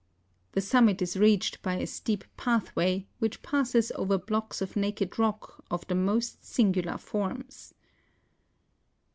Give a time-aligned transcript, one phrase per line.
[0.53, 5.63] The summit is reached by a steep pathway, which passes over blocks of naked rock
[5.69, 7.75] of the most singular forms.